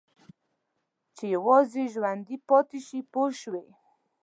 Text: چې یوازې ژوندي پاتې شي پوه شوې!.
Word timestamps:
چې 1.15 1.23
یوازې 1.35 1.83
ژوندي 1.93 2.37
پاتې 2.49 2.79
شي 2.87 2.99
پوه 3.11 3.29
شوې!. 3.41 3.65